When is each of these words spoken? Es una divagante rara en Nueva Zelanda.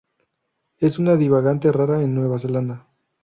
Es 0.79 0.97
una 0.97 1.15
divagante 1.15 1.71
rara 1.71 2.01
en 2.01 2.15
Nueva 2.15 2.39
Zelanda. 2.39 2.87